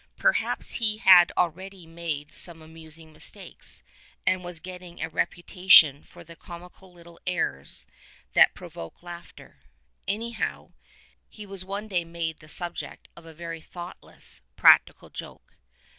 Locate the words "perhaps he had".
0.17-1.31